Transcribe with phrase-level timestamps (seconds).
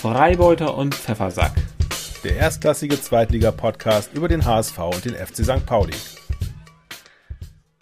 [0.00, 1.52] Freibeuter und Pfeffersack.
[2.24, 5.66] Der erstklassige Zweitliga-Podcast über den HSV und den FC St.
[5.66, 5.92] Pauli.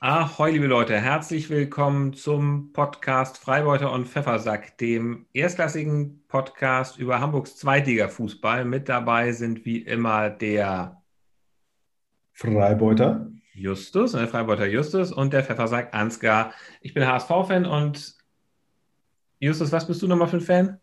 [0.00, 7.57] Ahoi, liebe Leute, herzlich willkommen zum Podcast Freibeuter und Pfeffersack, dem erstklassigen Podcast über Hamburgs
[7.57, 8.64] Zweitliga-Fußball.
[8.64, 11.00] Mit dabei sind wie immer der
[12.32, 16.53] Freibeuter Justus, der Freibeuter Justus und der Pfeffersack Ansgar.
[16.80, 18.16] Ich bin HSV-Fan und
[19.39, 20.80] Justus, was bist du nochmal für ein Fan?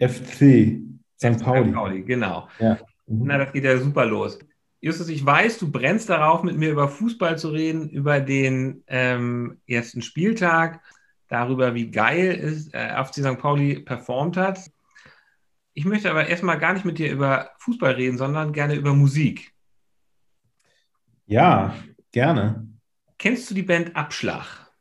[0.00, 0.80] FC
[1.18, 1.42] St.
[1.42, 1.68] Pauli.
[1.68, 1.74] St.
[1.74, 2.48] Pauli, genau.
[2.58, 2.78] Ja.
[3.06, 4.38] Na, das geht ja super los.
[4.80, 9.60] Justus, ich weiß, du brennst darauf, mit mir über Fußball zu reden, über den ähm,
[9.66, 10.80] ersten Spieltag,
[11.28, 13.38] darüber, wie geil ist, äh, FC St.
[13.38, 14.70] Pauli performt hat.
[15.74, 19.52] Ich möchte aber erstmal gar nicht mit dir über Fußball reden, sondern gerne über Musik.
[21.26, 21.74] Ja,
[22.10, 22.66] gerne.
[23.18, 24.72] Kennst du die Band Abschlag?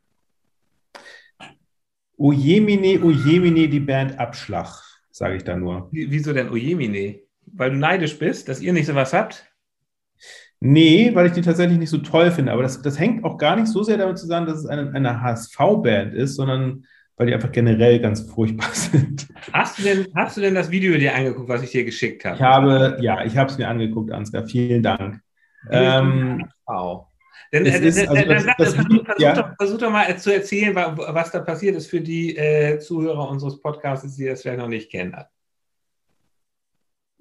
[2.18, 4.89] Ojemine, Ojemine, die Band Abschlag
[5.20, 5.90] sage ich da nur.
[5.92, 7.20] Wieso denn Ojemine?
[7.46, 9.46] Weil du neidisch bist, dass ihr nicht sowas habt?
[10.62, 12.54] Nee, weil ich die tatsächlich nicht so toll finde.
[12.54, 15.22] Aber das, das hängt auch gar nicht so sehr damit zusammen, dass es eine, eine
[15.22, 16.86] HSV-Band ist, sondern
[17.18, 19.28] weil die einfach generell ganz furchtbar sind.
[19.52, 22.38] Hast du denn, hast du denn das Video dir angeguckt, was ich dir geschickt habe?
[22.38, 24.48] Ich habe, ja, ich habe es mir angeguckt, Ansgar.
[24.48, 25.20] Vielen Dank.
[25.70, 27.09] Ähm, wow.
[27.52, 29.34] Dann, äh, ist, also dann, das, das, versuch, versuch, ja.
[29.34, 33.60] doch, versuch, doch, mal zu erzählen, was da passiert ist für die äh, Zuhörer unseres
[33.62, 35.16] Podcasts, die das vielleicht noch nicht kennen.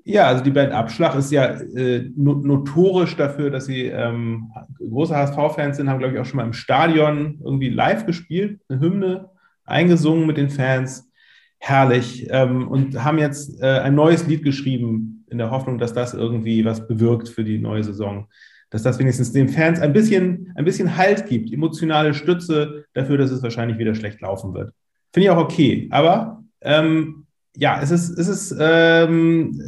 [0.05, 5.77] Ja, also die Band Abschlag ist ja äh, notorisch dafür, dass sie ähm, große HSV-Fans
[5.77, 9.31] sind, haben, glaube ich, auch schon mal im Stadion irgendwie live gespielt, eine Hymne
[9.65, 11.11] eingesungen mit den Fans.
[11.59, 12.27] Herrlich.
[12.31, 16.65] Ähm, und haben jetzt äh, ein neues Lied geschrieben, in der Hoffnung, dass das irgendwie
[16.65, 18.29] was bewirkt für die neue Saison
[18.71, 23.31] dass das wenigstens den Fans ein bisschen, ein bisschen Halt gibt, emotionale Stütze dafür, dass
[23.31, 24.73] es wahrscheinlich wieder schlecht laufen wird.
[25.13, 25.89] Finde ich auch okay.
[25.91, 29.61] Aber ähm, ja, es ist, es ist ähm,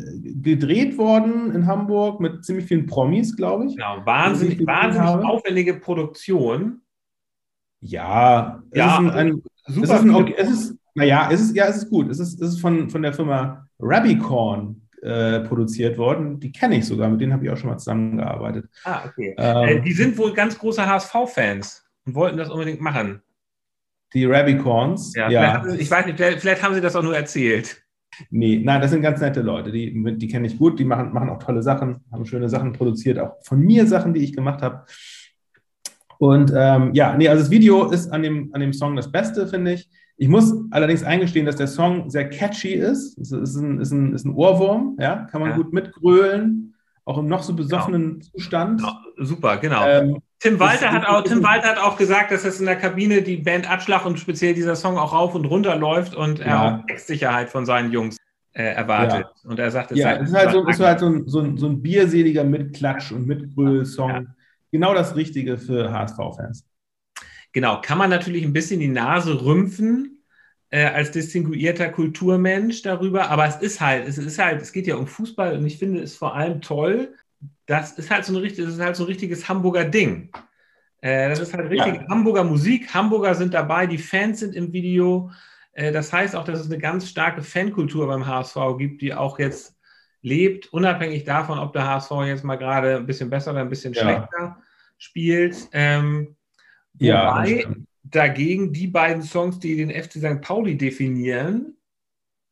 [0.42, 3.76] gedreht worden in Hamburg mit ziemlich vielen Promis, glaube ich.
[3.76, 6.82] Genau, wahnsinnig, wahnsinnig aufwendige Produktion.
[7.80, 9.94] Ja, es ja, ist ein, ein super.
[9.94, 12.10] Es ist, ein, es ist, naja, es ist, ja, es ist gut.
[12.10, 16.40] Es ist, es ist von, von der Firma Rabicorn äh, produziert worden.
[16.40, 18.68] Die kenne ich sogar, mit denen habe ich auch schon mal zusammengearbeitet.
[18.84, 19.34] Ah, okay.
[19.38, 23.22] Ähm, äh, die sind wohl ganz große HSV-Fans und wollten das unbedingt machen.
[24.12, 25.14] Die Rabicorns.
[25.14, 25.64] Ja, ja.
[25.66, 27.82] Sie, ich weiß nicht, vielleicht, vielleicht, haben sie das auch nur erzählt.
[28.28, 29.70] Nee, nein, das sind ganz nette Leute.
[29.70, 33.18] Die, die kenne ich gut, die machen, machen auch tolle Sachen, haben schöne Sachen produziert,
[33.18, 34.84] auch von mir Sachen, die ich gemacht habe.
[36.20, 39.46] Und ähm, ja, nee, also das Video ist an dem, an dem Song das Beste,
[39.46, 39.88] finde ich.
[40.18, 43.16] Ich muss allerdings eingestehen, dass der Song sehr catchy ist.
[43.18, 45.56] Es ist ein, ist ein, ist ein Ohrwurm, ja, kann man ja.
[45.56, 46.74] gut mitgrölen,
[47.06, 48.24] auch im noch so besoffenen genau.
[48.32, 48.82] Zustand.
[48.82, 49.86] Ja, super, genau.
[49.86, 53.22] Ähm, Tim, Walter hat auch, Tim Walter hat auch gesagt, dass es in der Kabine
[53.22, 56.86] die Band Abschlag und speziell dieser Song auch rauf und runter läuft und er auch
[56.86, 58.18] Textsicherheit von seinen Jungs
[58.52, 59.24] äh, erwartet.
[59.42, 59.50] Ja.
[59.50, 61.66] Und er sagt, es ja, ist halt, so, ist halt so, ein, so, ein, so
[61.66, 64.28] ein bierseliger Mitklatsch- und Mitgröl-Song.
[64.72, 66.66] Genau das Richtige für HSV-Fans.
[67.52, 70.22] Genau, kann man natürlich ein bisschen die Nase rümpfen
[70.70, 74.96] äh, als distinguierter Kulturmensch darüber, aber es ist halt, es ist halt, es geht ja
[74.96, 77.14] um Fußball und ich finde es vor allem toll.
[77.66, 80.30] Das ist halt so ein, das ist halt so ein richtiges Hamburger Ding.
[81.00, 82.08] Äh, das ist halt richtige ja.
[82.08, 82.94] Hamburger Musik.
[82.94, 85.30] Hamburger sind dabei, die Fans sind im Video.
[85.72, 89.38] Äh, das heißt auch, dass es eine ganz starke Fankultur beim HSV gibt, die auch
[89.38, 89.76] jetzt
[90.22, 93.92] lebt, unabhängig davon, ob der HSV jetzt mal gerade ein bisschen besser oder ein bisschen
[93.94, 94.02] ja.
[94.02, 94.62] schlechter
[94.98, 95.68] spielt.
[95.72, 96.36] Ähm,
[96.94, 97.68] Wobei ja,
[98.02, 100.40] dagegen die beiden Songs, die den FC St.
[100.42, 101.76] Pauli definieren,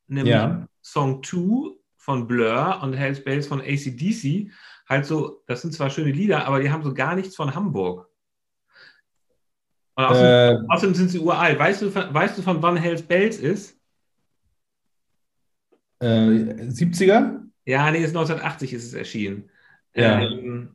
[0.07, 0.67] nämlich ja.
[0.83, 4.51] Song 2 von Blur und Hells Bells von ACDC,
[4.89, 8.09] halt so, das sind zwar schöne Lieder, aber die haben so gar nichts von Hamburg.
[9.95, 11.59] Und außerdem, äh, außerdem sind sie uralt.
[11.59, 13.77] Weißt du, weißt du, von wann Hells Bells ist?
[15.99, 17.48] Äh, 70er?
[17.69, 19.51] Ja, nee, ist 1980 ist es erschienen.
[19.95, 20.21] Ja.
[20.21, 20.71] Ähm,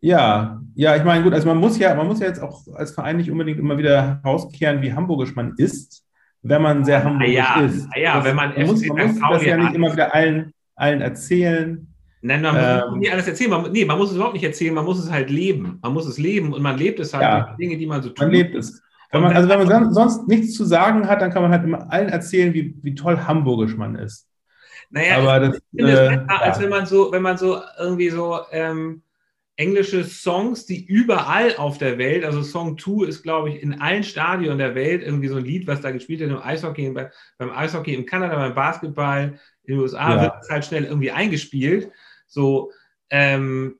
[0.00, 2.90] ja, ja, ich meine, gut, also man muss ja, man muss ja jetzt auch als
[2.90, 6.04] Verein nicht unbedingt immer wieder rauskehren, wie hamburgisch man ist,
[6.42, 7.88] wenn man sehr hamburgisch ja, ist.
[7.94, 11.00] Ja, das, wenn man, man muss, man muss das ja nicht immer wieder allen, allen
[11.00, 11.86] erzählen.
[12.22, 13.50] Nein, man ähm, muss nicht alles erzählen.
[13.52, 15.78] Man, nee, man muss es überhaupt nicht erzählen, man muss es halt leben.
[15.80, 18.08] Man muss es leben und man lebt es halt ja, die Dinge, die man so
[18.08, 18.18] tut.
[18.18, 18.82] Man lebt es.
[19.12, 21.90] Wenn man, also wenn man sonst nichts zu sagen hat, dann kann man halt immer
[21.92, 24.27] allen erzählen, wie, wie toll hamburgisch man ist.
[24.90, 27.60] Naja, aber ich das, finde äh, es besser, als wenn man so, wenn man so
[27.78, 29.02] irgendwie so ähm,
[29.58, 34.04] englische Songs, die überall auf der Welt, also Song 2 ist, glaube ich, in allen
[34.04, 37.94] Stadien der Welt irgendwie so ein Lied, was da gespielt wird im Eishockey, beim Eishockey
[37.94, 40.22] in Kanada, beim Basketball in den USA ja.
[40.22, 41.90] wird es halt schnell irgendwie eingespielt.
[42.28, 42.70] So,
[43.10, 43.78] ähm,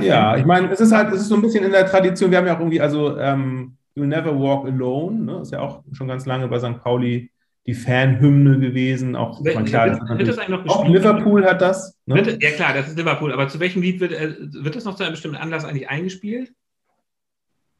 [0.00, 2.38] ja, ich meine, es ist halt, es ist so ein bisschen in der Tradition, wir
[2.38, 6.08] haben ja auch irgendwie, also ähm, You'll Never Walk Alone, ne, ist ja auch schon
[6.08, 6.82] ganz lange bei St.
[6.82, 7.30] Pauli
[7.66, 9.16] die Fanhymne gewesen.
[9.16, 11.98] Auch, wird, man, klar, wird, wird das eigentlich noch auch Liverpool hat das.
[12.06, 12.16] Ne?
[12.16, 13.32] Wird, ja klar, das ist Liverpool.
[13.32, 16.52] Aber zu welchem Lied wird, äh, wird das noch zu einem bestimmten Anlass eigentlich eingespielt?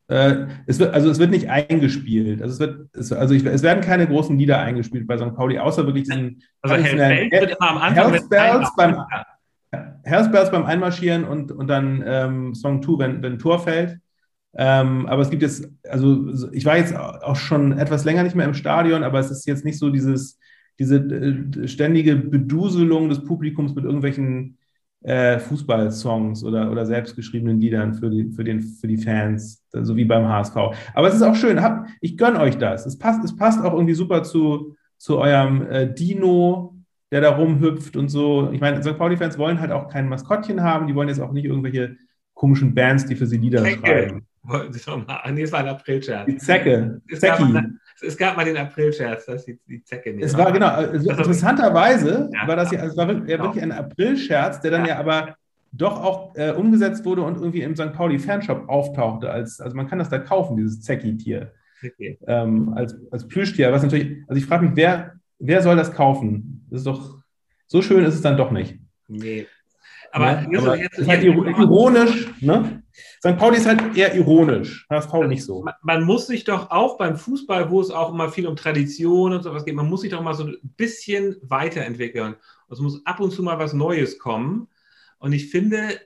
[0.09, 2.43] Äh, es wird, also es wird nicht eingespielt.
[2.43, 5.35] Also es, wird, es, also ich, es werden keine großen Lieder eingespielt bei St.
[5.35, 8.97] Pauli, außer wirklich diesen also Hells wird immer am Anfang Hells Bells beim,
[10.03, 13.99] Hells Bells beim Einmarschieren und, und dann ähm, Song 2, wenn, wenn Tor fällt.
[14.57, 18.47] Ähm, aber es gibt jetzt, also ich war jetzt auch schon etwas länger nicht mehr
[18.47, 20.39] im Stadion, aber es ist jetzt nicht so dieses,
[20.79, 24.59] diese äh, ständige Beduselung des Publikums mit irgendwelchen
[25.03, 30.05] äh, Fußballsongs oder, oder selbstgeschriebenen Liedern für die, für, den, für die Fans, so wie
[30.05, 30.57] beim HSV.
[30.95, 32.87] Aber es ist auch schön, hab, ich gönne euch das.
[32.87, 36.75] Es passt, es passt auch irgendwie super zu, zu eurem äh, Dino,
[37.13, 38.51] der da rumhüpft und so.
[38.53, 38.97] Ich meine, St.
[38.97, 41.97] Pauli-Fans wollen halt auch kein Maskottchen haben, die wollen jetzt auch nicht irgendwelche
[42.33, 43.63] komischen Bands, die für sie Lieder
[44.47, 44.79] Zecke.
[44.79, 45.35] schreiben.
[45.35, 46.27] Nee, es war ein April-Scherz.
[46.27, 47.01] Die Zecke.
[47.11, 47.71] Es gab, mal,
[48.01, 52.31] es gab mal den April-Scherz, dass die, die Zecke nicht Es war genau, also interessanterweise
[52.33, 52.47] ja.
[52.47, 55.37] war das ja, es war wirklich, ja, wirklich ein April-Scherz, der dann ja, ja aber
[55.73, 57.93] doch auch äh, umgesetzt wurde und irgendwie im St.
[57.93, 59.31] Pauli-Fanshop auftauchte.
[59.31, 61.53] Als, also man kann das da kaufen, dieses Zecki-Tier.
[61.85, 62.19] Okay.
[62.27, 63.73] Ähm, als, als Plüschtier.
[63.73, 66.67] Was natürlich, also ich frage mich, wer, wer soll das kaufen?
[66.71, 67.23] Das ist doch,
[67.67, 68.79] so schön ist es dann doch nicht.
[69.09, 69.47] Nee.
[70.15, 72.85] Aber, ja, aber jetzt, ist halt ironisch, ne?
[73.19, 73.37] St.
[73.37, 75.63] Pauli ist halt eher ironisch, HSV nicht so.
[75.63, 79.33] Man, man, muss sich doch auch beim Fußball, wo es auch immer viel um Tradition
[79.33, 82.37] und sowas geht, man muss sich doch mal so ein bisschen weiterentwickeln.
[82.71, 84.69] Es muss ab und zu mal was Neues kommen.
[85.19, 85.99] Und ich finde,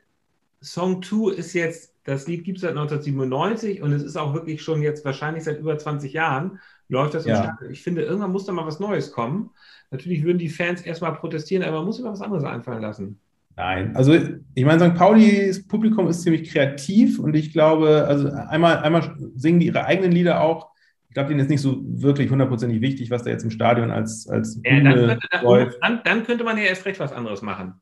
[0.62, 4.62] Song 2 ist jetzt, das Lied gibt es seit 1997 und es ist auch wirklich
[4.62, 7.42] schon jetzt wahrscheinlich seit über 20 Jahren, läuft das im ja.
[7.42, 7.72] Stadion.
[7.72, 9.50] Ich finde, irgendwann muss da mal was Neues kommen.
[9.90, 13.20] Natürlich würden die Fans erstmal protestieren, aber man muss immer was anderes einfallen lassen.
[13.58, 14.94] Nein, also ich meine, St.
[14.94, 20.12] Paulis Publikum ist ziemlich kreativ und ich glaube, also einmal, einmal singen die ihre eigenen
[20.12, 20.70] Lieder auch.
[21.08, 24.28] Ich glaube, denen ist nicht so wirklich hundertprozentig wichtig, was da jetzt im Stadion als,
[24.28, 27.74] als ja, dann, könnte, dann, dann, könnte man ja erst recht was anderes machen.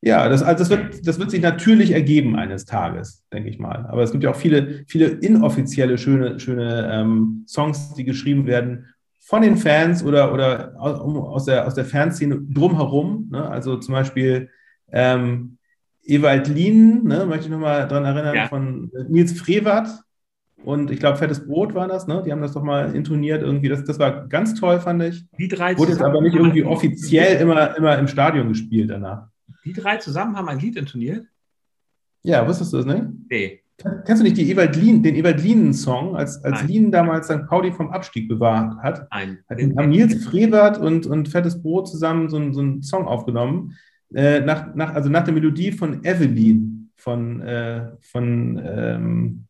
[0.00, 3.84] Ja, das, also das, wird, das wird sich natürlich ergeben eines Tages, denke ich mal.
[3.90, 8.86] Aber es gibt ja auch viele, viele inoffizielle, schöne, schöne ähm, Songs, die geschrieben werden
[9.20, 13.28] von den Fans oder, oder aus, der, aus der Fanszene drumherum.
[13.30, 13.46] Ne?
[13.46, 14.48] Also zum Beispiel
[14.94, 15.58] ähm,
[16.04, 18.48] Ewald Lien, ne, möchte ich nochmal daran erinnern, ja.
[18.48, 19.88] von Nils Frevert
[20.64, 22.22] und ich glaube, Fettes Brot war das, ne?
[22.24, 23.68] Die haben das doch mal intoniert irgendwie.
[23.68, 25.24] Das, das war ganz toll, fand ich.
[25.38, 29.28] Die drei Wurde jetzt aber nicht irgendwie offiziell immer, immer im Stadion gespielt danach.
[29.64, 31.26] Die drei zusammen haben ein Lied intoniert?
[32.22, 33.12] Ja, wusstest du das, ne?
[33.28, 33.60] Nee.
[33.76, 37.46] Kennst du nicht die Ewald Lien, den Ewald Lienen-Song, als, als Lien damals St.
[37.48, 39.08] Pauli vom Abstieg bewahrt hat?
[39.10, 39.38] Nein.
[39.50, 43.76] Haben Nils Frevert und, und Fettes Brot zusammen so, so einen Song aufgenommen.
[44.12, 49.46] Äh, nach, nach, also nach der Melodie von Evelyn von, äh, von ähm,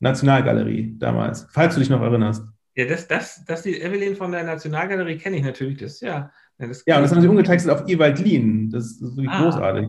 [0.00, 2.44] Nationalgalerie damals, falls du dich noch erinnerst.
[2.74, 5.78] Ja, das, das, das die Evelyn von der Nationalgalerie kenne ich natürlich.
[5.78, 8.70] Das, ja, das ja, und das haben sie umgetextet auf Ewald Lien.
[8.70, 9.42] Das, ist wirklich ah.
[9.42, 9.88] großartig.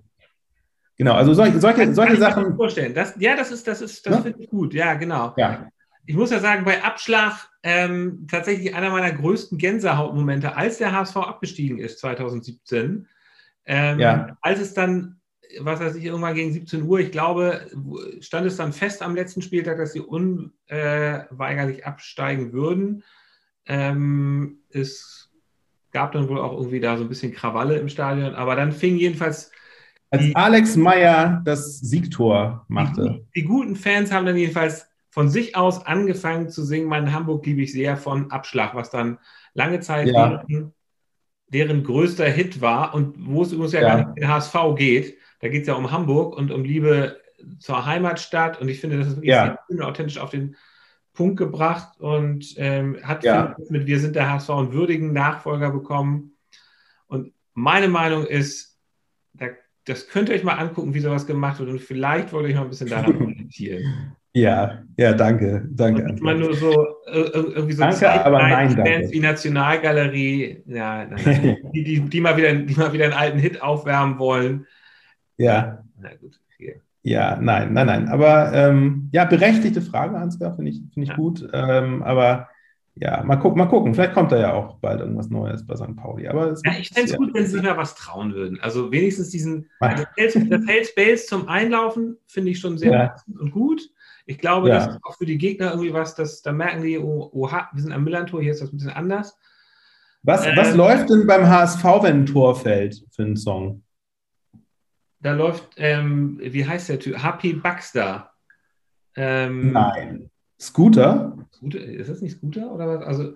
[0.98, 2.56] Genau, also solche, solche, solche Sachen.
[2.56, 2.94] Vorstellen.
[2.94, 4.22] Das, ja, das ist, das ist, das ja?
[4.22, 4.74] finde ich gut.
[4.74, 5.34] Ja, genau.
[5.38, 5.70] Ja.
[6.06, 11.16] Ich muss ja sagen, bei Abschlag ähm, tatsächlich einer meiner größten Gänsehautmomente, als der HSV
[11.18, 13.08] abgestiegen ist 2017
[13.70, 14.36] ähm, ja.
[14.42, 15.22] Als es dann,
[15.60, 17.68] was weiß ich, irgendwann gegen 17 Uhr, ich glaube,
[18.20, 23.04] stand es dann fest am letzten Spieltag, dass sie unweigerlich absteigen würden.
[23.68, 25.30] Ähm, es
[25.92, 28.98] gab dann wohl auch irgendwie da so ein bisschen Krawalle im Stadion, aber dann fing
[28.98, 29.52] jedenfalls.
[30.10, 33.24] Als die, Alex Meyer das Siegtor machte.
[33.36, 37.46] Die, die, guten Fans haben dann jedenfalls von sich aus angefangen zu singen, mein Hamburg
[37.46, 39.20] liebe ich sehr von Abschlag, was dann
[39.54, 40.44] lange Zeit ja
[41.50, 43.88] deren größter Hit war und wo es übrigens ja, ja.
[43.88, 45.18] gar nicht um den HSV geht.
[45.42, 47.20] Da geht es ja um Hamburg und um Liebe
[47.60, 48.60] zur Heimatstadt.
[48.62, 49.58] Und ich finde, das ist wirklich ja.
[49.68, 50.56] sehr authentisch auf den
[51.14, 53.56] Punkt gebracht und ähm, hat ja.
[53.70, 56.38] mit Wir sind der HSV einen würdigen Nachfolger bekommen.
[57.08, 58.80] Und meine Meinung ist,
[59.34, 59.48] da,
[59.86, 61.70] das könnt ihr euch mal angucken, wie sowas gemacht wird.
[61.70, 64.16] Und vielleicht wollte ich mal ein bisschen daran orientieren.
[64.40, 66.04] Ja, ja, danke, danke.
[66.04, 66.72] Und man nur so
[67.08, 72.38] äh, irgendwie so danke, aber nein, Bands wie Nationalgalerie, ja, nein, die, die, die, mal
[72.38, 74.66] wieder, die mal wieder einen alten Hit aufwärmen wollen.
[75.38, 75.84] Ja.
[76.00, 76.40] Na gut.
[76.58, 76.76] Hier.
[77.04, 78.08] Ja, nein, nein, nein.
[78.08, 81.16] Aber ähm, ja, berechtigte Frage, Ansgar, finde ich, find ich ja.
[81.16, 81.48] gut.
[81.54, 82.50] Ähm, aber
[82.96, 83.94] ja, mal, guck, mal gucken.
[83.94, 85.96] Vielleicht kommt da ja auch bald irgendwas Neues bei St.
[85.96, 86.28] Pauli.
[86.28, 88.60] Aber ja, ich fände es gut, wenn sie sich mal was trauen würden.
[88.62, 93.16] Also wenigstens diesen, Hells Bales zum Einlaufen finde ich schon sehr ja.
[93.40, 93.82] und gut.
[94.30, 94.76] Ich glaube, ja.
[94.76, 97.82] das ist auch für die Gegner irgendwie was, dass, da merken die, oh, oha, wir
[97.82, 99.36] sind am Millantor, hier ist das ein bisschen anders.
[100.22, 103.82] Was, äh, was läuft denn beim HSV, wenn ein Tor fällt für einen Song?
[105.20, 107.24] Da läuft, ähm, wie heißt der Typ?
[107.24, 108.30] Happy Baxter.
[109.16, 110.30] Ähm, Nein.
[110.62, 111.36] Scooter?
[111.52, 111.80] Scooter?
[111.80, 113.08] Ist das nicht Scooter oder was?
[113.08, 113.34] Also,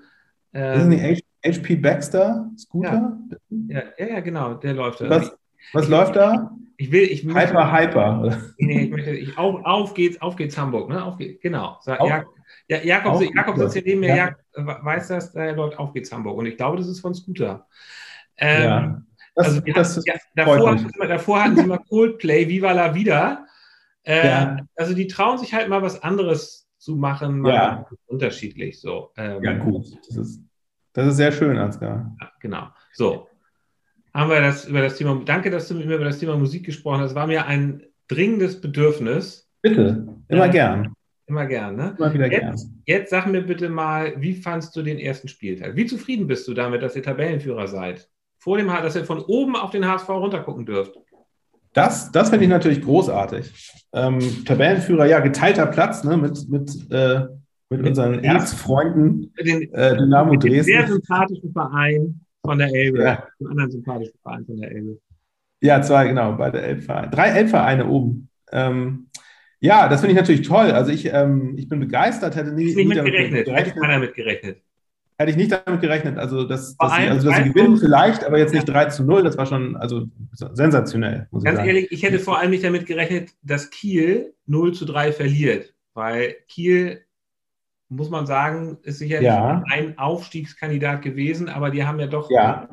[0.53, 3.17] ähm, ist das nicht HP Baxter, Scooter?
[3.49, 5.31] Ja, ja, ja genau, der läuft da.
[5.71, 6.51] Was, läuft da?
[6.77, 8.37] Ich will, ich möchte, Hyper, Hyper.
[8.57, 11.03] Nee, ich möchte, ich, auf, auf geht's, auf geht's Hamburg, ne?
[11.03, 11.77] Auf geht's, genau.
[11.81, 12.23] Sag, Auf- ja,
[12.67, 14.15] ja, Jakob, Auf Jakob sitzt hier neben mir, ja.
[14.15, 16.37] Jak, weiß das, der läuft auf geht's Hamburg.
[16.37, 17.67] Und ich glaube, das ist von Scooter.
[18.37, 19.01] Ähm, ja.
[19.35, 22.71] Das, also, das hatten- ja, davor, hatten sie mal, davor hatten sie mal Coldplay, Viva
[22.71, 23.45] la Vida.
[24.03, 24.57] Äh, Ja.
[24.75, 27.85] Also die trauen sich halt mal was anderes zu machen, mal Ja.
[28.07, 28.81] unterschiedlich.
[28.81, 29.11] So.
[29.15, 29.85] Ähm, ja, gut.
[30.07, 30.41] Das ist,
[30.93, 32.15] das ist sehr schön, Ansgar.
[32.41, 32.67] Genau.
[32.93, 33.27] So.
[34.13, 35.19] Haben wir das über das Thema.
[35.25, 37.09] Danke, dass du mit mir über das Thema Musik gesprochen hast.
[37.11, 39.49] Das war mir ein dringendes Bedürfnis.
[39.61, 40.51] Bitte, immer Ja.
[40.51, 40.93] gern.
[41.25, 41.95] Immer gern, ne?
[41.97, 42.51] Immer wieder gern.
[42.51, 45.75] Jetzt, jetzt sag mir bitte mal, wie fandst du den ersten Spieltag?
[45.75, 48.09] Wie zufrieden bist du damit, dass ihr Tabellenführer seid?
[48.39, 50.93] Vor dem, dass ihr von oben auf den HSV runtergucken dürft.
[51.71, 53.51] Das, das finde ich natürlich großartig.
[53.93, 57.21] Ähm, Tabellenführer, ja, geteilter Platz ne, mit, mit, äh,
[57.69, 58.23] mit Mit unseren.
[58.23, 60.87] Erzfreunden Den, äh, Dynamo sehr Dresden.
[60.87, 63.03] sympathischen Verein von der Elbe.
[63.03, 63.27] Ja.
[63.39, 64.99] Den anderen sympathischen Verein von der Elbe.
[65.61, 67.09] Ja, zwei, genau, beide Elbvereine.
[67.09, 68.29] Drei Elbvereine oben.
[68.51, 69.07] Ähm,
[69.61, 70.71] ja, das finde ich natürlich toll.
[70.71, 73.39] Also ich, ähm, ich bin begeistert, hätte nie, nicht nie mit damit gerechnet.
[73.39, 73.81] Hätte gerechnet.
[73.81, 74.57] keiner mit gerechnet.
[75.17, 76.17] Hätte ich nicht damit gerechnet.
[76.17, 79.23] Also, dass, dass sie, also, dass sie gewinnen vielleicht, aber jetzt nicht 3 zu 0.
[79.23, 81.67] Das war schon also, sensationell, ich Ganz sagen.
[81.69, 85.73] ehrlich, ich hätte vor allem nicht damit gerechnet, dass Kiel 0 zu 3 verliert.
[85.93, 87.02] Weil Kiel,
[87.95, 89.63] muss man sagen, ist sicherlich Ja.
[89.69, 92.67] ein Aufstiegskandidat gewesen, aber die haben ja doch Ja,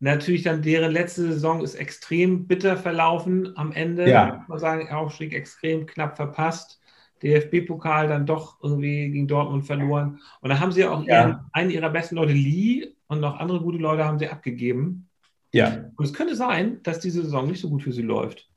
[0.00, 4.08] natürlich dann deren letzte Saison ist extrem bitter verlaufen am Ende.
[4.08, 4.36] Ja.
[4.38, 6.80] Muss man sagen, Aufstieg extrem knapp verpasst.
[7.22, 10.20] DFB-Pokal dann doch irgendwie gegen Dortmund verloren.
[10.40, 11.22] Und dann haben sie auch Ja.
[11.22, 15.08] ihren, einen ihrer besten Leute, Lee, und noch andere gute Leute haben sie abgegeben.
[15.52, 15.78] ja.
[15.96, 18.47] Und es könnte sein, dass diese Saison nicht so gut für sie läuft.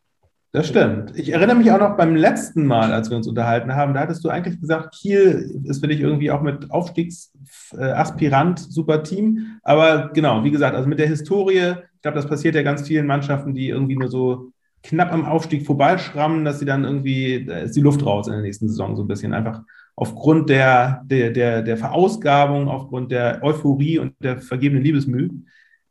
[0.53, 1.17] Das stimmt.
[1.17, 4.23] Ich erinnere mich auch noch beim letzten Mal, als wir uns unterhalten haben, da hattest
[4.25, 9.59] du eigentlich gesagt, Kiel ist für dich irgendwie auch mit Aufstiegsaspirant super Team.
[9.63, 13.07] Aber genau, wie gesagt, also mit der Historie, ich glaube, das passiert ja ganz vielen
[13.07, 14.51] Mannschaften, die irgendwie nur so
[14.83, 18.41] knapp am Aufstieg vorbeischrammen, dass sie dann irgendwie, da ist die Luft raus in der
[18.41, 19.33] nächsten Saison so ein bisschen.
[19.33, 19.61] Einfach
[19.95, 25.29] aufgrund der, der, der, der Verausgabung, aufgrund der Euphorie und der vergebenen Liebesmüh.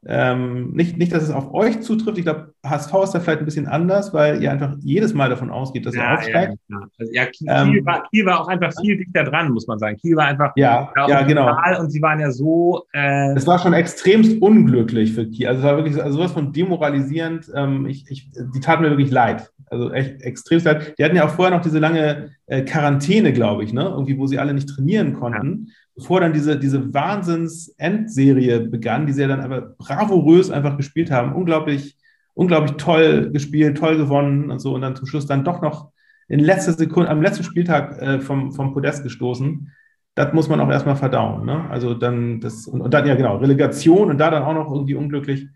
[0.06, 2.16] Ähm, nicht, nicht, dass es auf euch zutrifft.
[2.16, 5.50] Ich glaube, HSV ist da vielleicht ein bisschen anders, weil ihr einfach jedes Mal davon
[5.50, 6.54] ausgeht, dass ihr aufsteigt.
[6.68, 6.86] Ja, ja.
[6.98, 9.78] Also, ja Kiel, Ähm, Kiel, war, Kiel war auch einfach viel dichter dran, muss man
[9.78, 9.98] sagen.
[9.98, 11.54] Kiel war einfach Ja, war ja, genau.
[11.78, 12.84] Und sie waren ja so.
[12.94, 15.48] Äh, Es war schon extremst unglücklich für Kiel.
[15.48, 17.50] Also es war wirklich also sowas von demoralisierend.
[17.54, 19.50] Ähm, ich, ich, die taten mir wirklich leid.
[19.66, 20.94] Also echt extrem leid.
[20.98, 23.82] Die hatten ja auch vorher noch diese lange äh, Quarantäne, glaube ich, ne?
[23.82, 25.72] Irgendwie, wo sie alle nicht trainieren konnten.
[26.00, 31.34] Bevor dann diese, diese Wahnsinns-Endserie begann, die sie ja dann aber bravourös einfach gespielt haben.
[31.34, 31.98] Unglaublich,
[32.32, 34.74] unglaublich toll gespielt, toll gewonnen und so.
[34.74, 35.90] Und dann zum Schluss dann doch noch
[36.26, 39.70] in letzter Sekunde, am letzten Spieltag äh, vom, vom Podest gestoßen.
[40.14, 41.44] Das muss man auch erstmal verdauen.
[41.44, 41.68] Ne?
[41.68, 44.94] Also dann das, und, und dann, ja genau, Relegation und da dann auch noch irgendwie
[44.94, 45.48] unglücklich.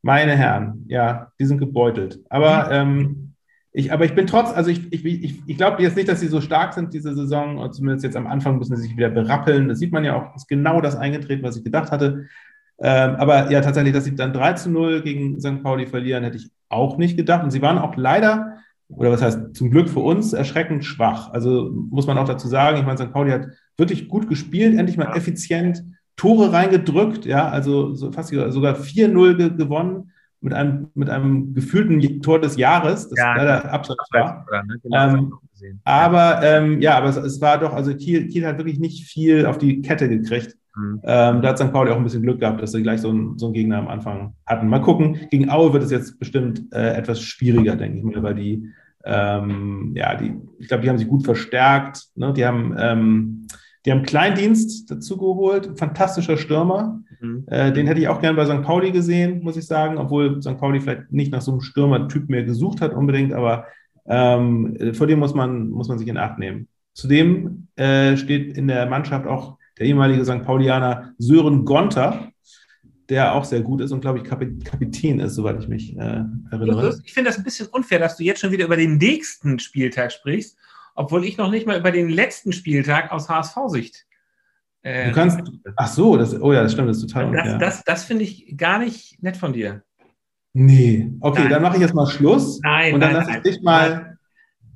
[0.00, 2.20] Meine Herren, ja, die sind gebeutelt.
[2.30, 3.27] Aber, ähm,
[3.78, 6.26] ich, aber ich bin trotz, also ich, ich, ich, ich glaube jetzt nicht, dass sie
[6.26, 9.68] so stark sind diese Saison, und zumindest jetzt am Anfang müssen sie sich wieder berappeln.
[9.68, 12.26] Das sieht man ja auch, ist genau das eingetreten, was ich gedacht hatte.
[12.80, 15.62] Ähm, aber ja, tatsächlich, dass sie dann 3 zu 0 gegen St.
[15.62, 17.44] Pauli verlieren, hätte ich auch nicht gedacht.
[17.44, 18.56] Und sie waren auch leider,
[18.88, 21.30] oder was heißt zum Glück für uns, erschreckend schwach.
[21.30, 23.12] Also muss man auch dazu sagen, ich meine, St.
[23.12, 25.84] Pauli hat wirklich gut gespielt, endlich mal effizient
[26.16, 32.22] Tore reingedrückt, ja, also so fast sogar 4-0 ge gewonnen mit einem, mit einem gefühlten
[32.22, 34.46] Tor des Jahres, das Ja, leider abseits war.
[34.48, 34.78] Oder, ne?
[34.82, 35.32] Genau, Ähm.
[35.82, 39.44] Aber ähm, ja, aber es, es war doch, also Kiel, Kiel hat wirklich nicht viel
[39.44, 40.56] auf die Kette gekriegt.
[40.76, 41.00] Mhm.
[41.02, 41.72] Ähm, da hat St.
[41.72, 43.88] Pauli auch ein bisschen Glück gehabt, dass sie gleich so einen, so einen Gegner am
[43.88, 44.68] Anfang hatten.
[44.68, 48.36] Mal gucken, gegen Aue wird es jetzt bestimmt äh, etwas schwieriger, denke ich mal, weil
[48.36, 48.68] die,
[49.04, 52.04] ähm, ja, die, ich glaube, die haben sich gut verstärkt.
[52.14, 52.32] Ne?
[52.32, 53.46] Die haben, ähm,
[53.86, 57.00] die haben Kleindienst dazu geholt, fantastischer Stürmer.
[57.20, 57.44] Mhm.
[57.48, 58.62] Äh, den hätte ich auch gern bei St.
[58.62, 60.58] Pauli gesehen, muss ich sagen, obwohl St.
[60.58, 63.66] Pauli vielleicht nicht nach so einem Stürmertyp mehr gesucht hat unbedingt, aber
[64.06, 66.68] ähm, vor dem muss man, muss man sich in Acht nehmen.
[66.94, 70.42] Zudem äh, steht in der Mannschaft auch der ehemalige St.
[70.42, 72.32] Paulianer Sören Gonter,
[73.08, 76.24] der auch sehr gut ist und, glaube ich, Kapi- Kapitän ist, soweit ich mich äh,
[76.50, 76.98] erinnere.
[77.04, 80.12] Ich finde das ein bisschen unfair, dass du jetzt schon wieder über den nächsten Spieltag
[80.12, 80.58] sprichst,
[80.98, 84.04] obwohl ich noch nicht mal über den letzten Spieltag aus HSV-Sicht.
[84.82, 85.40] Äh, Du kannst,
[85.76, 87.58] ach so, das, oh ja, das stimmt, das ist total das, unfair.
[87.58, 89.82] das, das finde ich gar nicht nett von dir.
[90.54, 91.50] nee, okay, Nein.
[91.50, 94.18] dann mache ich jetzt mal Schluss Nein, und dann lasse ich dich mal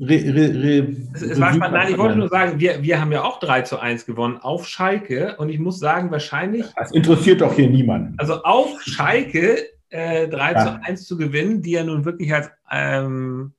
[0.01, 1.75] re, re, re, Es, es war spannend.
[1.77, 4.67] Nein, ich wollte nur sagen, wir, wir haben ja auch 3 zu 1 gewonnen auf
[4.69, 8.15] Schalke und ich muss sagen, wahrscheinlich, Das interessiert doch hier niemanden.
[8.19, 10.65] also auf Schalke äh, 3 Ja.
[10.65, 13.53] zu 1 zu gewinnen, die ja nun wirklich als ähm,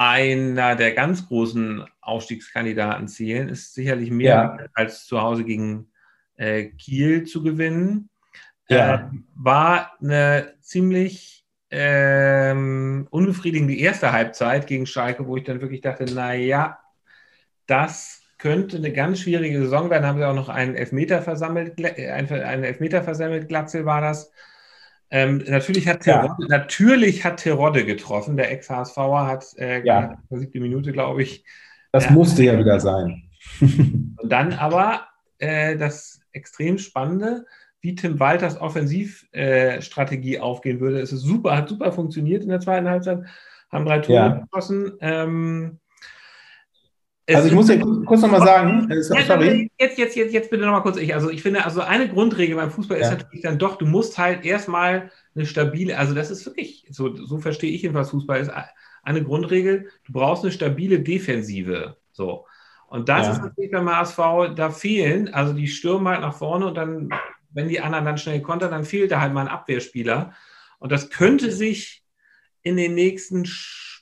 [0.00, 4.66] einer der ganz großen Aufstiegskandidaten zählen, ist sicherlich mehr Ja.
[4.72, 5.90] als zu Hause gegen
[6.36, 8.08] äh, Kiel zu gewinnen.
[8.70, 8.94] ja.
[8.94, 9.00] äh,
[9.34, 16.78] war eine ziemlich ähm, unbefriedigende erste Halbzeit gegen Schalke, wo ich dann wirklich dachte, naja,
[17.66, 20.06] das könnte eine ganz schwierige Saison werden.
[20.06, 24.32] Haben sie auch noch einen Elfmeter versammelt, äh, einen Elfmeter versammelt, Glatzel war das.
[25.10, 26.58] Ähm, natürlich, hat Terodde, ja.
[26.58, 30.18] natürlich hat Terodde getroffen, der Ex-HSVer hat äh, ja.
[30.30, 31.44] siebte Minute, glaube ich.
[31.92, 33.24] Das äh, musste ja wieder sein.
[33.60, 37.44] und dann aber äh, das extrem Spannende,
[37.80, 41.00] wie Tim Walters Offensivstrategie äh, aufgehen würde.
[41.00, 43.24] Es ist super, hat super funktioniert in der zweiten Halbzeit,
[43.70, 44.28] haben drei Tore ja.
[44.28, 44.92] geschossen.
[45.00, 45.80] Ähm,
[47.36, 49.70] also ich muss ja kurz nochmal sagen, äh, sorry.
[49.78, 51.14] Jetzt, jetzt, jetzt, jetzt bitte nochmal kurz ich.
[51.14, 53.04] Also ich finde, also eine Grundregel beim Fußball ja.
[53.04, 57.14] ist natürlich dann doch, du musst halt erstmal eine stabile, also das ist wirklich, so,
[57.14, 58.52] so verstehe ich jedenfalls Fußball, ist
[59.02, 61.96] eine Grundregel, du brauchst eine stabile Defensive.
[62.12, 62.46] So.
[62.88, 63.32] Und das ja.
[63.34, 64.18] ist natürlich beim HSV,
[64.56, 67.10] da fehlen, also die stürmen halt nach vorne und dann,
[67.50, 70.32] wenn die anderen dann schnell kontern, dann fehlt da halt mal ein Abwehrspieler.
[70.78, 72.02] Und das könnte sich
[72.62, 73.44] in den nächsten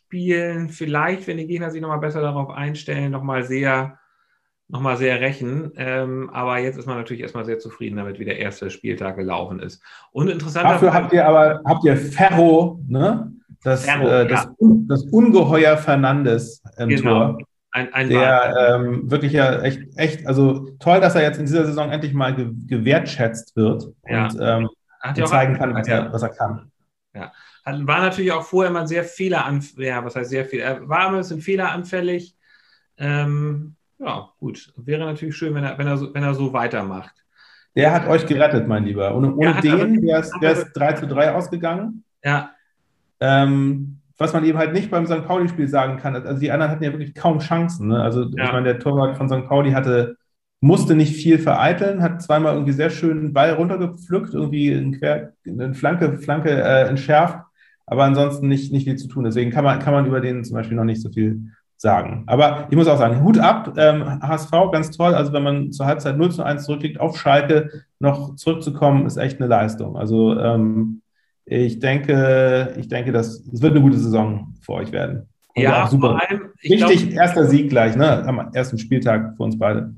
[0.08, 3.98] Spielen vielleicht, wenn die Gegner sich nochmal besser darauf einstellen, nochmal sehr,
[4.66, 5.72] noch mal sehr rächen.
[5.76, 9.60] Ähm, aber jetzt ist man natürlich erstmal sehr zufrieden damit, wie der erste Spieltag gelaufen
[9.60, 9.82] ist.
[10.10, 10.64] Und interessant.
[10.64, 13.30] Dafür habt ihr aber, habt ihr Ferro, ne?
[13.62, 14.50] Das, Ferro, äh, das, ja.
[14.88, 17.32] das, Ungeheuer Fernandes im genau.
[17.32, 17.38] Tor.
[17.72, 21.66] Ein, ein der ähm, wirklich ja echt, echt, also toll, dass er jetzt in dieser
[21.66, 24.24] Saison endlich mal ge gewertschätzt wird ja.
[24.24, 26.70] und, ähm, zeigen kann, was er, was er kann.
[27.14, 27.30] Ja.
[27.72, 31.16] War natürlich auch vorher immer sehr fehleranfällig, ja, was heißt sehr viel, er war immer
[31.16, 32.36] ein bisschen fehleranfällig.
[32.96, 34.72] Ähm, ja, gut.
[34.76, 37.14] Wäre natürlich schön, wenn er, wenn er, so, wenn er so weitermacht.
[37.74, 39.14] Der hat euch gerettet, mein Lieber.
[39.14, 42.04] Und ohne ja, den wäre es 3 zu 3 ausgegangen.
[42.24, 42.50] Ja.
[43.20, 45.24] Ähm, was man eben halt nicht beim St.
[45.24, 46.16] Pauli-Spiel sagen kann.
[46.16, 47.88] Also die anderen hatten ja wirklich kaum Chancen.
[47.88, 48.02] Ne?
[48.02, 48.46] Also ja.
[48.46, 49.46] ich meine, der Torwart von St.
[49.46, 50.16] Pauli hatte,
[50.60, 55.32] musste nicht viel vereiteln, hat zweimal irgendwie sehr schön einen Ball runtergepflückt, irgendwie eine, Quer,
[55.46, 57.38] eine Flanke, Flanke äh, entschärft,
[57.90, 59.24] aber ansonsten nicht, nicht viel zu tun.
[59.24, 62.24] Deswegen kann man, kann man über den zum Beispiel noch nicht so viel sagen.
[62.26, 65.14] Aber ich muss auch sagen, Hut ab, ähm, HSV, ganz toll.
[65.14, 69.40] Also wenn man zur Halbzeit 0 zu 1 zurückliegt, auf Schalke noch zurückzukommen, ist echt
[69.40, 69.96] eine Leistung.
[69.96, 71.02] Also ähm,
[71.44, 75.28] ich denke, ich denke, das, das wird eine gute Saison für euch werden.
[75.54, 76.20] Und ja, super.
[76.20, 78.24] Allem, Richtig, glaub, erster Sieg gleich, ne?
[78.26, 79.94] Am ersten Spieltag für uns beide.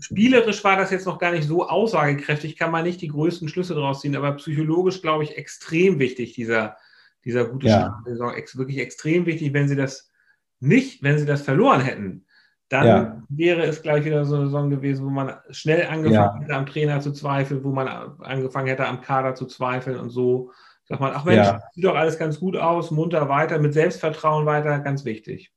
[0.00, 3.74] Spielerisch war das jetzt noch gar nicht so aussagekräftig, kann man nicht die größten Schlüsse
[3.74, 6.76] daraus ziehen, aber psychologisch, glaube ich, extrem wichtig, dieser,
[7.28, 8.02] dieser gute ja.
[8.04, 8.32] Saison.
[8.54, 10.10] Wirklich extrem wichtig, wenn sie das
[10.60, 12.24] nicht, wenn sie das verloren hätten,
[12.68, 13.22] dann ja.
[13.28, 16.40] wäre es gleich wieder so eine Saison gewesen, wo man schnell angefangen ja.
[16.40, 20.50] hätte, am Trainer zu zweifeln, wo man angefangen hätte, am Kader zu zweifeln und so
[20.88, 21.60] Sagt man, ach Mensch, ja.
[21.72, 25.52] sieht doch alles ganz gut aus, munter weiter, mit Selbstvertrauen weiter, ganz wichtig.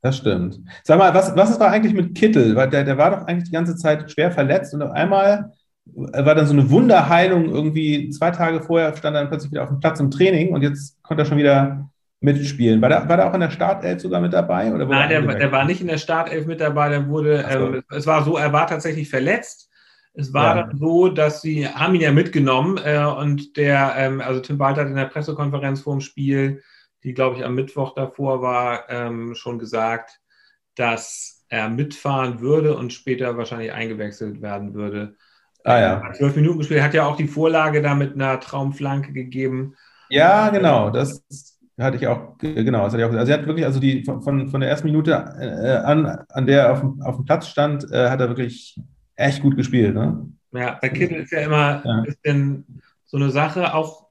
[0.00, 0.58] Das stimmt.
[0.82, 2.56] Sag mal, was, was ist da eigentlich mit Kittel?
[2.56, 5.52] Weil der, der war doch eigentlich die ganze Zeit schwer verletzt und auf einmal
[5.84, 9.68] war dann so eine Wunderheilung irgendwie zwei Tage vorher stand er dann plötzlich wieder auf
[9.68, 11.90] dem Platz im Training und jetzt konnte er schon wieder
[12.20, 12.80] mitspielen.
[12.80, 14.72] War der, war der auch in der Startelf sogar mit dabei?
[14.72, 16.88] Oder Nein, der, der, war nicht in der Startelf mit dabei.
[16.88, 17.66] Der wurde, so.
[17.66, 19.70] ähm, es war so, er war tatsächlich verletzt
[20.14, 20.62] es war ja.
[20.62, 24.82] dann so, dass sie haben ihn ja mitgenommen äh, und der, ähm, also Tim Walter
[24.82, 26.62] hat in der Pressekonferenz vor dem Spiel,
[27.02, 30.20] die glaube ich am Mittwoch davor war, ähm, schon gesagt,
[30.74, 35.16] dass er mitfahren würde und später wahrscheinlich eingewechselt werden würde.
[35.64, 36.02] Ah ja.
[36.06, 39.74] Ähm, zwölf Minuten gespielt, hat ja auch die Vorlage da mit einer Traumflanke gegeben.
[40.08, 41.24] Ja, genau, das
[41.80, 44.48] hatte ich auch, genau, das hatte ich auch, also er hat wirklich, also die von,
[44.48, 47.90] von der ersten Minute äh, an, an der er auf dem, auf dem Platz stand,
[47.90, 48.78] äh, hat er wirklich
[49.16, 49.94] echt gut gespielt.
[49.94, 50.28] Ne?
[50.52, 51.90] Ja, bei Kittel ist ja immer ja.
[51.92, 54.08] ein bisschen so eine Sache, auch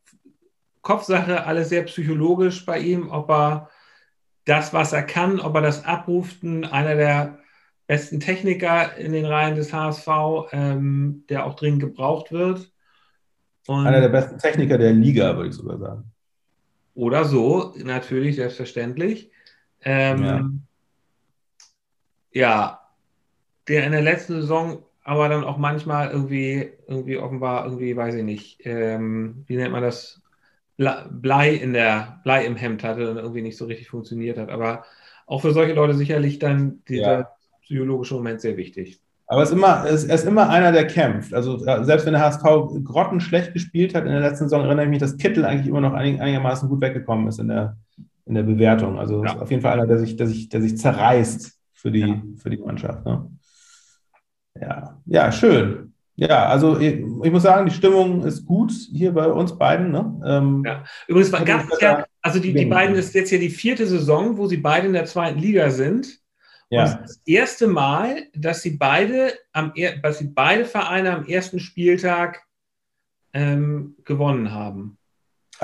[0.82, 3.70] Kopfsache, alles sehr psychologisch bei ihm, ob er
[4.46, 7.38] das, was er kann, ob er das abruft, einer der
[7.92, 10.08] besten Techniker in den Reihen des HSV,
[10.54, 12.72] ähm, der auch dringend gebraucht wird.
[13.68, 16.06] Und einer der besten Techniker der Liga, würde ich sogar sagen.
[16.96, 19.30] Oder so, natürlich, selbstverständlich.
[19.82, 20.64] Ähm,
[22.32, 22.40] ja.
[22.42, 22.80] ja,
[23.68, 28.24] der in der letzten Saison aber dann auch manchmal irgendwie, irgendwie offenbar, irgendwie, weiß ich
[28.24, 30.22] nicht, ähm, wie nennt man das,
[30.78, 34.50] Blei in der, Blei im Hemd hatte und irgendwie nicht so richtig funktioniert hat.
[34.50, 34.86] Aber
[35.26, 37.32] auch für solche Leute sicherlich dann dieser ja.
[37.62, 39.00] Psychologische Moment sehr wichtig.
[39.32, 41.34] Aber es ist, immer, es ist immer einer, der kämpft.
[41.34, 42.44] Also selbst wenn der HSV
[42.84, 45.94] grottenschlecht gespielt hat in der letzten Saison, erinnere ich mich, dass Kittel eigentlich immer noch
[45.94, 47.78] einig, einigermaßen gut weggekommen ist in der,
[48.26, 49.00] in der Bewertung.
[49.00, 49.40] Also ja.
[49.40, 52.22] auf jeden Fall einer, der sich, der sich, der sich zerreißt für die, ja.
[52.36, 53.06] für die Mannschaft.
[53.06, 53.26] Ne?
[54.60, 55.94] Ja, ja, schön.
[56.16, 59.92] Ja, also ich, ich, muss sagen, die Stimmung ist gut hier bei uns beiden.
[59.92, 60.22] Ne?
[60.26, 60.84] Ähm, ja.
[61.08, 64.46] Übrigens war ganz ja, also die, die beiden ist jetzt ja die vierte Saison, wo
[64.46, 66.20] sie beide in der zweiten Liga sind.
[66.72, 66.86] Ja.
[66.86, 72.44] Und das erste Mal, dass sie beide am dass sie beide Vereine am ersten Spieltag
[73.34, 74.98] ähm, gewonnen haben.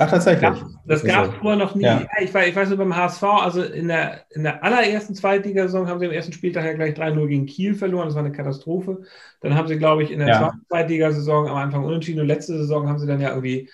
[0.00, 0.62] Ach, tatsächlich.
[0.86, 1.82] Das, gab es vorher noch nie.
[1.82, 2.06] Ja.
[2.20, 5.98] Ich, weiß, ich weiß nur beim HSV, also in der, in der allerersten Zweitligasaison haben
[5.98, 8.06] sie im ersten Spieltag ja gleich 3-0 gegen Kiel verloren.
[8.06, 9.02] Das war eine Katastrophe.
[9.40, 10.38] Dann haben sie, glaube ich, in der ja.
[10.38, 13.68] zweiten Zweitligasaison am Anfang unentschieden und letzte Saison haben sie dann ja irgendwie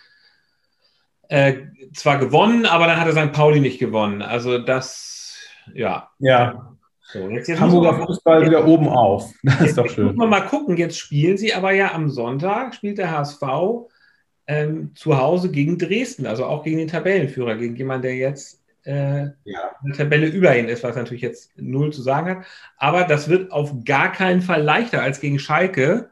[1.29, 1.57] äh,
[1.93, 3.33] zwar gewonnen, aber dann hatte St.
[3.33, 4.23] Pauli nicht gewonnen.
[4.23, 5.37] Also das,
[5.75, 6.09] ja.
[6.21, 6.74] Ja.
[7.15, 9.33] So, jetzt, jetzt Hamburger Fußball jetzt, wieder oben auf.
[9.45, 10.17] Das ist doch schön.
[10.17, 10.77] Man mal gucken.
[10.77, 13.43] Jetzt spielen sie aber ja am Sonntag, spielt der HSV
[14.49, 19.27] ähm, zu Hause gegen Dresden, also auch gegen den Tabellenführer, gegen jemanden, der jetzt äh,
[19.45, 19.77] ja.
[19.85, 22.47] eine Tabelle über ihn ist, was natürlich jetzt null zu sagen hat.
[22.79, 26.11] Aber das wird auf gar keinen Fall leichter als gegen Schalke,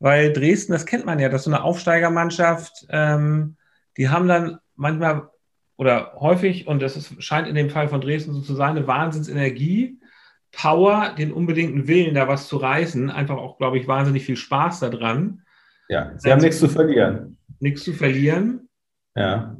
[0.00, 3.56] weil Dresden, das kennt man ja, das ist so eine Aufsteigermannschaft, ähm,
[3.96, 5.30] die haben dann manchmal
[5.76, 8.86] oder häufig, und das ist, scheint in dem Fall von Dresden so zu sein, eine
[8.86, 9.98] Wahnsinnsenergie,
[10.52, 14.80] Power, den unbedingten Willen, da was zu reißen, einfach auch, glaube ich, wahnsinnig viel Spaß
[14.80, 15.42] daran.
[15.88, 17.38] Ja, sie haben nichts zu verlieren.
[17.58, 18.68] Nichts zu verlieren.
[19.14, 19.56] Ja.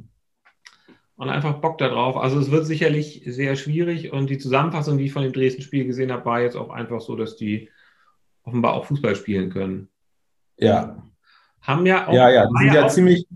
[1.15, 2.17] Und einfach Bock darauf.
[2.17, 6.11] Also es wird sicherlich sehr schwierig und die Zusammenfassung, die ich von dem Dresden-Spiel gesehen
[6.11, 7.69] habe, war jetzt auch einfach so, dass die
[8.43, 9.89] offenbar auch Fußball spielen können.
[10.57, 11.03] Ja.
[11.61, 12.13] Haben ja auch.
[12.13, 13.27] Ja, ja, die sind ja, auch, ziemlich,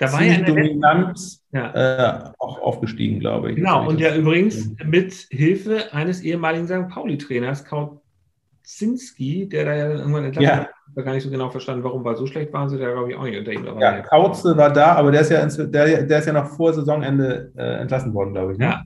[0.00, 1.72] da war ja dominant ja.
[1.74, 3.56] äh, auch aufgestiegen, glaube ich.
[3.56, 6.88] Genau, und ja übrigens mit Hilfe eines ehemaligen St.
[6.88, 10.68] Pauli-Trainers, Kautzinski, der da ja dann irgendwann entlassen ja.
[10.90, 13.16] habe gar nicht so genau verstanden, warum, weil so schlecht waren sie da, glaube ich,
[13.16, 13.66] auch nicht unter ihm.
[13.66, 15.68] Ja, ja, Kautze war da, aber der ist ja, ins, der,
[16.04, 18.58] der ist ja noch vor Saisonende äh, entlassen worden, glaube ich.
[18.58, 18.64] Ne?
[18.64, 18.84] Ja.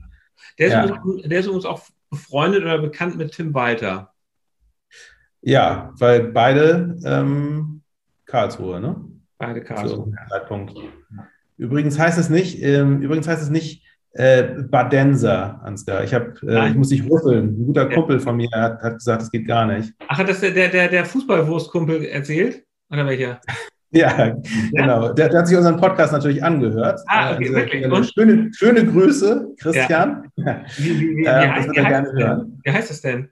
[0.59, 0.85] Der ist, ja.
[0.85, 4.11] Übrigens, der ist übrigens auch befreundet oder bekannt mit Tim Walter.
[5.39, 7.83] Ja, weil beide ähm,
[8.25, 8.97] Karlsruhe, ne?
[9.37, 10.11] Beide Karlsruhe.
[10.29, 10.73] Zeitpunkt.
[11.57, 13.83] Übrigens heißt es nicht, ähm, übrigens heißt es nicht
[14.15, 16.03] äh, Badenser, Ansgar.
[16.03, 17.49] Ich, hab, äh, ich muss dich rüffeln.
[17.49, 19.93] Ein guter Kumpel von mir hat, hat gesagt, das geht gar nicht.
[20.07, 22.63] Ach, hat das der, der, der Fußballwurstkumpel erzählt?
[22.89, 23.41] Oder welcher?
[23.91, 24.35] Ja, ja,
[24.71, 25.13] genau.
[25.13, 27.01] Der, der, hat sich unseren Podcast natürlich angehört.
[27.07, 27.85] Ah, okay, also, wirklich.
[27.85, 28.05] Und?
[28.05, 30.31] Schöne, schöne Grüße, Christian.
[30.37, 30.61] Ja.
[30.77, 32.61] Wie, wie, wie, äh, das wird er gerne hören.
[32.63, 33.29] Wie heißt das denn?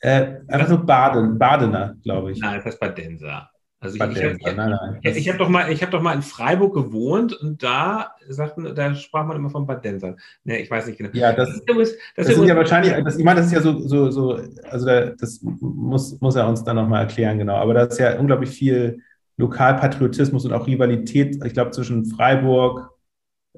[0.00, 2.40] Äh, einfach nur Baden, Badener, glaube ich.
[2.40, 3.50] Nein, das ist Badenser.
[3.86, 6.74] Also ich, ich, ich, ich, ich habe doch mal, ich habe doch mal in Freiburg
[6.74, 10.16] gewohnt und da sagten, da sprach man immer von Badensern.
[10.44, 11.10] Ne, ich weiß nicht genau.
[11.12, 14.10] Ja, das, das, das sind ja wahrscheinlich, das, ich meine, das ist ja so, so,
[14.10, 17.56] so also da, das muss, muss er uns dann nochmal erklären, genau.
[17.56, 19.00] Aber da ist ja unglaublich viel
[19.36, 22.90] Lokalpatriotismus und auch Rivalität, ich glaube, zwischen Freiburg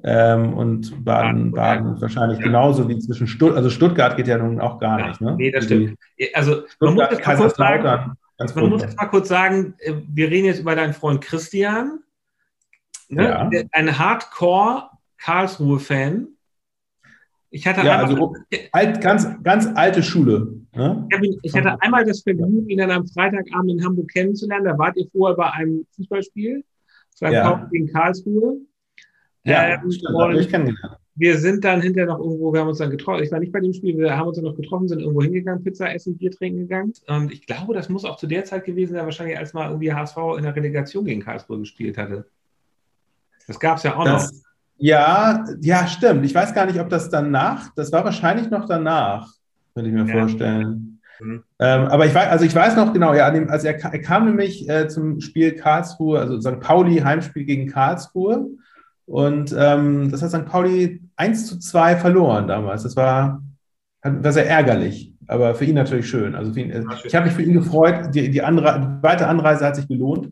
[0.03, 2.01] ähm, und Baden, Baden ja.
[2.01, 2.45] wahrscheinlich ja.
[2.45, 5.21] genauso wie zwischen Stuttgart, also Stuttgart geht ja nun auch gar nicht.
[5.21, 5.35] Ne?
[5.37, 5.97] Nee, das stimmt.
[6.33, 8.15] Also man muss das Kaiserslautern.
[8.39, 11.99] Ganz Man muss jetzt mal kurz sagen, äh, wir reden jetzt über deinen Freund Christian,
[13.09, 13.23] ne?
[13.23, 13.49] ja.
[13.73, 16.29] ein Hardcore-Karlsruhe-Fan.
[17.51, 18.33] Ich hatte ja, also
[18.71, 20.53] alt, ganz, ganz alte Schule.
[20.73, 21.05] Ne?
[21.41, 24.63] Ich hatte einmal das Vergnügen, ihn dann am Freitagabend in Hamburg kennenzulernen.
[24.65, 26.63] Da wart ihr vorher bei einem Fußballspiel.
[27.11, 27.67] Das war ja.
[27.71, 28.59] gegen Karlsruhe.
[29.43, 32.89] Ja, ähm, stimmt, ich kennengelernt wir sind dann hinterher noch irgendwo, wir haben uns dann
[32.89, 35.21] getroffen, ich war nicht bei dem Spiel, wir haben uns dann noch getroffen, sind irgendwo
[35.21, 36.93] hingegangen, Pizza essen, Bier trinken gegangen.
[37.07, 39.93] Und ich glaube, das muss auch zu der Zeit gewesen sein, wahrscheinlich als mal irgendwie
[39.93, 42.25] HSV in der Relegation gegen Karlsruhe gespielt hatte.
[43.47, 44.39] Das gab es ja auch das, noch.
[44.77, 46.25] Ja, ja, stimmt.
[46.25, 49.29] Ich weiß gar nicht, ob das danach, das war wahrscheinlich noch danach,
[49.75, 50.19] würde ich mir ja.
[50.19, 51.01] vorstellen.
[51.19, 51.43] Mhm.
[51.59, 54.69] Ähm, aber ich weiß, also ich weiß noch genau, ja, also er, er, kam nämlich
[54.69, 56.61] äh, zum Spiel Karlsruhe, also St.
[56.61, 58.47] Pauli Heimspiel gegen Karlsruhe.
[59.09, 60.45] Und ähm, das hat St.
[60.45, 62.83] Pauli 1 zu 2 verloren damals.
[62.83, 63.41] Das war,
[64.03, 66.35] war sehr ärgerlich, aber für ihn natürlich schön.
[66.35, 68.13] Also ihn, ich habe mich für ihn gefreut.
[68.13, 70.27] Die, die, Anre die weite Anreise hat sich gelohnt,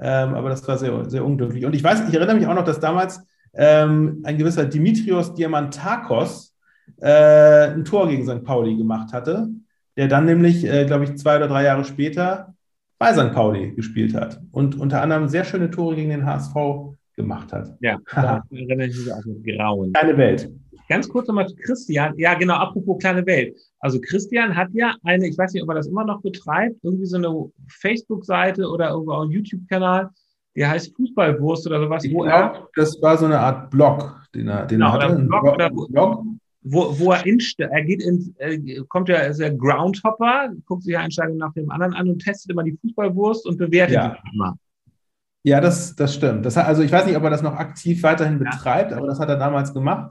[0.00, 1.66] ähm, aber das war sehr, sehr unglücklich.
[1.66, 3.20] Und ich weiß, ich erinnere mich auch noch, dass damals
[3.52, 6.54] ähm, ein gewisser Dimitrios Diamantakos
[7.02, 8.42] äh, ein Tor gegen St.
[8.44, 9.48] Pauli gemacht hatte,
[9.98, 12.54] der dann nämlich, äh, glaube ich, zwei oder drei Jahre später
[12.98, 13.34] bei St.
[13.34, 16.54] Pauli gespielt hat und unter anderem sehr schöne Tore gegen den HSV
[17.16, 17.76] gemacht hat.
[17.80, 19.92] Ja, da erinnere ich mich auch mit Grauen.
[19.92, 20.50] Kleine Welt.
[20.88, 22.16] Ganz kurz nochmal zu Christian.
[22.16, 23.56] Ja, genau, apropos kleine Welt.
[23.80, 27.06] Also Christian hat ja eine, ich weiß nicht, ob er das immer noch betreibt, irgendwie
[27.06, 30.10] so eine Facebook-Seite oder irgendwo einen YouTube-Kanal,
[30.54, 32.04] der heißt Fußballwurst oder sowas.
[32.04, 35.08] Ich wo glaub, er, das war so eine Art Blog, den er, den genau, er
[35.08, 35.22] hatte.
[35.22, 36.24] Blog, oder, Blog.
[36.68, 40.96] Wo, wo er in, er geht in, er kommt ja, ist ja Groundhopper, guckt sich
[40.96, 44.16] eine Entscheidung nach dem anderen an und testet immer die Fußballwurst und bewertet ja.
[44.24, 44.56] die immer.
[45.46, 46.44] Ja, das, das stimmt.
[46.44, 49.20] Das hat, also ich weiß nicht, ob er das noch aktiv weiterhin betreibt, aber das
[49.20, 50.10] hat er damals gemacht.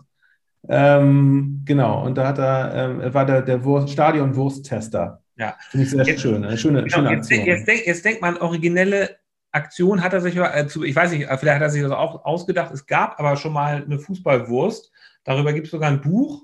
[0.70, 5.22] Ähm, genau, und da hat er, ähm, war der, der Wurst, Stadion-Wursttester.
[5.36, 5.56] Ja.
[5.70, 6.46] Finde ich sehr jetzt, schön.
[6.46, 7.40] Eine schöne, genau, schöne Aktion.
[7.40, 9.18] Jetzt, jetzt, denk, jetzt denkt man, originelle
[9.52, 12.74] Aktion hat er sich, äh, ich weiß nicht, vielleicht hat er sich das auch ausgedacht.
[12.74, 14.90] Es gab aber schon mal eine Fußballwurst.
[15.26, 16.44] Darüber gibt es sogar ein Buch.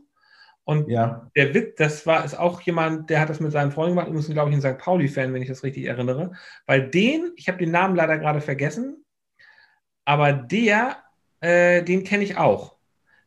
[0.63, 1.30] Und ja.
[1.36, 4.13] der Witz, das war ist auch jemand, der hat das mit seinen Freunden gemacht, die
[4.13, 4.78] müssen, glaube ich, ein St.
[4.78, 6.34] Pauli-Fan, wenn ich das richtig erinnere.
[6.65, 9.04] Weil den, ich habe den Namen leider gerade vergessen,
[10.06, 10.97] aber der,
[11.41, 12.76] äh, den kenne ich auch.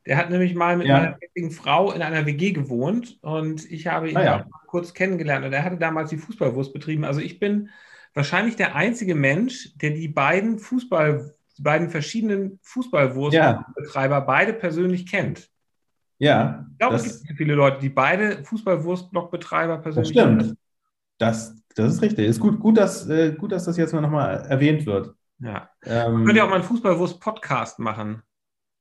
[0.07, 0.99] Der hat nämlich mal mit Ja.
[0.99, 4.47] meiner jetzigen Frau in einer WG gewohnt und ich habe ihn Ah, ja.
[4.67, 7.05] kurz kennengelernt und er hatte damals die Fußballwurst betrieben.
[7.05, 7.71] Also ich bin
[8.13, 15.51] wahrscheinlich der einzige Mensch, der die beiden Fußball, die beiden verschiedenen Fußballwurstbetreiber beide persönlich kennt.
[16.19, 20.43] Ja, Ich glaube, das, es gibt nicht viele Leute, die beide Fußballwurstblockbetreiber das persönlich stimmt.
[20.43, 20.59] kennen.
[21.19, 22.27] Das, das ist richtig.
[22.27, 25.15] Ist gut, gut, dass, äh, gut, dass das jetzt mal nochmal erwähnt wird.
[25.39, 25.69] Ja.
[25.85, 28.23] Ähm, Könnt ihr auch mal einen Fußballwurst-Podcast machen?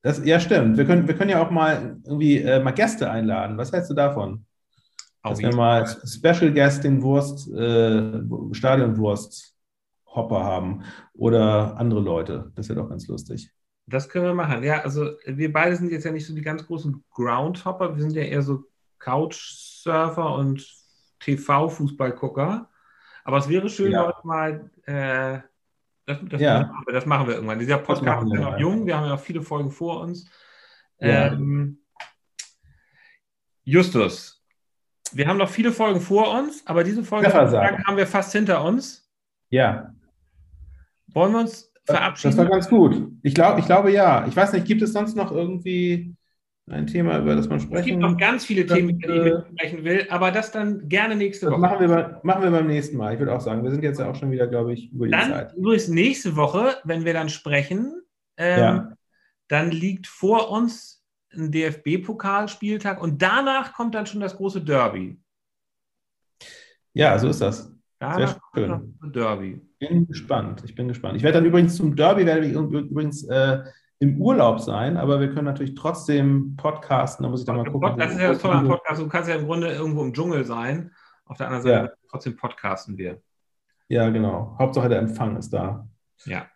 [0.03, 0.77] das, ja, stimmt.
[0.77, 3.57] Wir können, wir können ja auch mal irgendwie äh, mal Gäste einladen.
[3.57, 4.45] Was hältst du davon?
[5.23, 12.51] Dass wir mal Special Guest den Wurst, äh, Stadionwurst-Hopper haben oder andere Leute.
[12.55, 13.49] Das wäre doch ganz lustig.
[13.85, 14.63] Das können wir machen.
[14.63, 17.95] Ja, also wir beide sind jetzt ja nicht so die ganz großen Groundhopper.
[17.95, 18.63] Wir sind ja eher so
[18.99, 20.65] Couchsurfer und
[21.19, 22.69] TV-Fußballgucker.
[23.25, 24.13] Aber es wäre schön, Ja.
[24.23, 24.69] Mal.
[24.85, 25.39] Äh,
[26.05, 26.61] das, das, Ja.
[26.63, 27.59] machen wir, das machen wir irgendwann.
[27.59, 28.85] Dieser Podcast ist ja noch jung.
[28.85, 30.29] Wir haben ja noch viele Folgen vor uns.
[30.99, 31.27] Ja.
[31.33, 31.79] Ähm,
[33.63, 34.43] Justus,
[35.13, 39.09] wir haben noch viele Folgen vor uns, aber diese Folge haben wir fast hinter uns.
[39.49, 39.93] Ja,
[41.07, 42.37] Wollen wir uns das verabschieden?
[42.37, 43.09] war ganz gut.
[43.23, 44.25] Ich, glaub, ich glaube ja.
[44.27, 46.15] Ich weiß nicht, gibt es sonst noch irgendwie
[46.69, 49.19] ein Thema, über das man Es sprechen gibt noch ganz viele Das, Themen, über die
[49.19, 51.61] ich äh, sprechen will, aber das dann gerne nächste Das Woche.
[51.61, 53.13] machen wir, bei- machen wir beim nächsten Mal.
[53.13, 55.11] Ich würde auch sagen, wir sind jetzt ja auch schon wieder, glaube ich, über die
[55.11, 55.53] Dann Zeit.
[55.55, 58.01] übrigens nächste Woche, wenn wir dann sprechen,
[58.37, 58.93] ähm, Ja.
[59.49, 61.03] dann liegt vor uns
[61.35, 65.19] ein DFB-Pokalspieltag und danach kommt dann schon das große Derby.
[66.93, 67.71] Ja, so ist das.
[67.99, 68.69] Danach schön.
[68.69, 69.61] kommt das Derby.
[69.87, 70.63] Bin gespannt.
[70.65, 71.17] Ich bin gespannt.
[71.17, 73.63] Ich werde dann übrigens zum Derby werde ich übrigens äh,
[73.99, 77.23] im Urlaub sein, aber wir können natürlich trotzdem podcasten.
[77.23, 77.97] Da muss ich dann mal gucken.
[77.97, 79.01] Das ist ja das Tolle am Podcast.
[79.01, 80.91] Du kannst ja im Grunde irgendwo im Dschungel sein.
[81.25, 83.21] Auf der anderen Seite trotzdem podcasten wir.
[83.87, 84.55] Ja, genau.
[84.59, 85.87] Hauptsache der Empfang ist da.
[86.25, 86.47] Ja.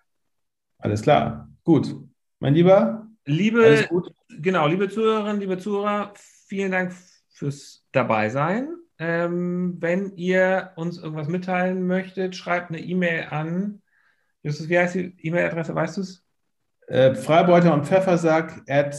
[0.79, 1.49] Alles klar.
[1.63, 1.95] Gut.
[2.39, 3.89] Mein Lieber, Liebe,
[4.39, 6.93] genau, liebe Zuhörerinnen, liebe Zuhörer, vielen Dank
[7.27, 8.69] fürs Dabeisein.
[8.99, 13.81] Ähm, wenn ihr uns irgendwas mitteilen möchtet, schreibt eine E-Mail an.
[14.41, 15.75] Justus, wie heißt die E-Mail-Adresse?
[15.75, 16.25] Weißt du es?
[16.87, 18.95] Äh, Freibeuter und Pfeffersack at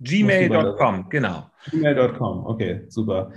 [0.00, 1.50] Gmail.com, genau.
[1.70, 2.46] gmail.com.
[2.46, 3.32] Okay, super.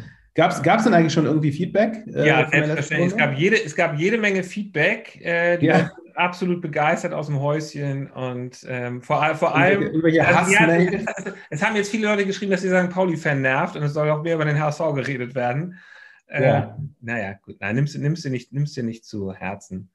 [0.63, 2.03] Gab es denn eigentlich schon irgendwie Feedback?
[2.07, 3.11] äh, ja, selbstverständlich.
[3.11, 5.19] Es gab, jede, es gab jede Menge Feedback.
[5.21, 5.91] Äh, die Ja.
[6.15, 9.83] Absolut begeistert aus dem Häuschen und ähm, vor, vor allem.
[9.83, 10.67] irgendwelche Also, ja,
[11.49, 12.89] es, haben jetzt viele Leute geschrieben, dass die St.
[12.89, 15.79] Pauli-Fan nervt und es soll auch mehr über den HSV geredet werden.
[16.27, 16.77] Äh, Ja.
[16.99, 19.89] Naja, gut, nein, nimmst, du- nimmst, du nicht, nimmst dir nicht zu Herzen.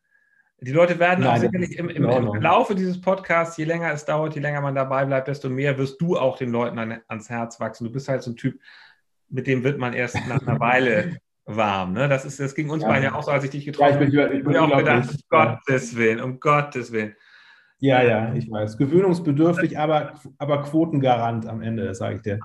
[0.60, 2.40] Die Leute werden auch Nein, das sicherlich im, im, im.
[2.40, 6.00] Laufe dieses Podcasts, je länger es dauert, je länger man dabei bleibt, desto mehr wirst
[6.00, 7.84] du auch den Leuten an, ans Herz wachsen.
[7.84, 8.58] Du bist halt so ein Typ,
[9.34, 11.92] mit dem wird man erst nach einer Weile warm.
[11.92, 12.08] Ne?
[12.08, 12.88] Das, ist, das ging uns Ja.
[12.88, 14.32] beiden ja auch so, als ich dich Ja, getroffen ich bin, habe.
[14.32, 15.18] ich Ich bin habe mir auch gedacht, um.
[15.28, 17.14] Gottes Willen, um Gottes Willen.
[17.78, 18.78] Ja, ja, ich weiß.
[18.78, 22.38] Gewöhnungsbedürftig, aber, aber Quotengarant am Ende, das sage ich dir.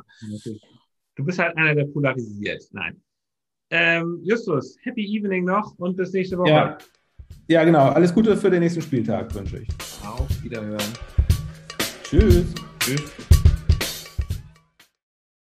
[1.15, 2.63] Du bist halt einer, der polarisiert.
[2.71, 2.99] Nein.
[3.69, 6.49] Ähm, Justus, happy evening noch und bis nächste Woche.
[6.49, 6.77] Ja.
[7.47, 7.89] ja, genau.
[7.89, 9.69] Alles Gute für den nächsten Spieltag wünsche ich.
[10.03, 10.81] Auf Wiederhören.
[12.03, 12.53] Tschüss.
[12.79, 13.28] Tschüss.